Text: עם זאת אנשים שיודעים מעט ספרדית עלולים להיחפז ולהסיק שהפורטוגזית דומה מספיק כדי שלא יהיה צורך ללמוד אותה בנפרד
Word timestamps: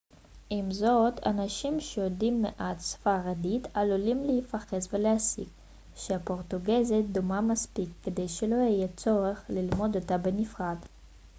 עם 0.49 0.71
זאת 0.71 1.27
אנשים 1.27 1.79
שיודעים 1.79 2.41
מעט 2.41 2.79
ספרדית 2.79 3.67
עלולים 3.73 4.23
להיחפז 4.23 4.87
ולהסיק 4.93 5.47
שהפורטוגזית 5.95 7.11
דומה 7.11 7.41
מספיק 7.41 7.89
כדי 8.03 8.27
שלא 8.27 8.55
יהיה 8.55 8.87
צורך 8.95 9.43
ללמוד 9.49 9.95
אותה 9.95 10.17
בנפרד 10.17 10.77